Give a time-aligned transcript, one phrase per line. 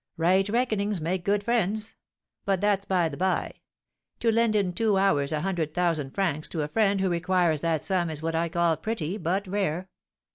[0.17, 1.93] Right reckonings make good friends,
[2.43, 3.61] but that's by the by.
[4.21, 7.83] To lend in two hours a hundred thousand francs to a friend who requires that
[7.83, 9.89] sum is what I call pretty, but rare.